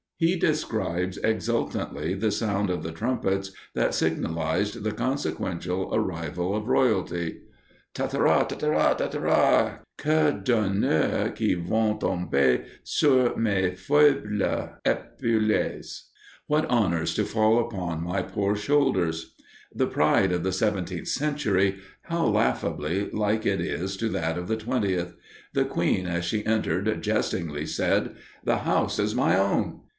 He 0.17 0.35
describes 0.35 1.17
exultantly 1.17 2.13
the 2.13 2.31
sound 2.31 2.69
of 2.69 2.83
the 2.83 2.91
trumpets 2.91 3.51
that 3.73 3.95
signalized 3.95 4.83
the 4.83 4.91
consequential 4.91 5.89
arrival 5.93 6.55
of 6.55 6.67
royalty. 6.67 7.41
"Tatera, 7.95 8.47
tatera, 8.47 8.95
tatera! 8.97 9.79
Que 9.97 10.31
d'honeurs 10.43 11.33
qui 11.35 11.55
vont 11.55 11.99
tomber 11.99 12.65
sur 12.83 13.35
mes 13.35 13.71
foibles 13.75 14.69
espaulles!" 14.85 16.03
["What 16.45 16.65
honors 16.67 17.15
to 17.15 17.23
fall 17.25 17.59
upon 17.59 18.03
my 18.03 18.21
poor 18.21 18.55
shoulders!"] 18.55 19.33
The 19.73 19.87
pride 19.87 20.31
of 20.31 20.43
the 20.43 20.51
seventeenth 20.53 21.07
century 21.07 21.77
how 22.03 22.25
laughably 22.27 23.09
like 23.11 23.47
it 23.47 23.61
is 23.61 23.97
to 23.97 24.09
that 24.09 24.37
of 24.37 24.47
the 24.47 24.57
twentieth. 24.57 25.15
The 25.53 25.65
queen 25.65 26.05
as 26.05 26.25
she 26.25 26.45
entered, 26.45 27.01
jestingly 27.01 27.65
said, 27.65 28.15
"The 28.43 28.57
house 28.57 28.99
is 28.99 29.15
my 29.15 29.35
own!" 29.37 29.81